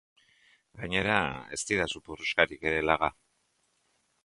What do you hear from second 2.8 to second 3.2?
laga.